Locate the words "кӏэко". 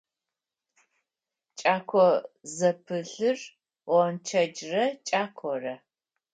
1.59-2.05